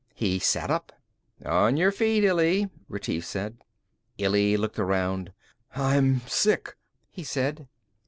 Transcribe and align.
He 0.15 0.39
sat 0.39 0.71
up. 0.71 0.91
"On 1.45 1.77
your 1.77 1.91
feet, 1.91 2.23
Illy," 2.23 2.67
Retief 2.89 3.23
said. 3.23 3.57
Illy 4.17 4.57
looked 4.57 4.79
around. 4.79 5.31
"I'm 5.75 6.21
sick," 6.27 6.75
he 7.11 7.23
said. 7.23 7.67